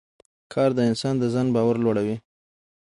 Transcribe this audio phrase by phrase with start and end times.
[0.53, 2.17] کار د انسان د ځان باور لوړوي